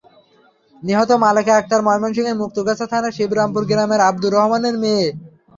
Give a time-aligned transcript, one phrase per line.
[0.83, 5.07] নিহত মালেকা আক্তার ময়মনসিংহের মুক্তাগাছা থানার শিবরামপুর গ্রামের আবদুর রহমানের মেয়ে।